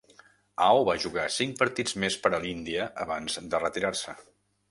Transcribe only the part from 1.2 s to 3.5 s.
cinc partits més per a l'Índia abans